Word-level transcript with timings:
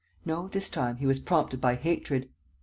No, 0.25 0.47
this 0.47 0.67
time 0.67 0.97
he 0.97 1.05
was 1.05 1.19
prompted 1.19 1.61
by 1.61 1.75
hatred. 1.75 2.27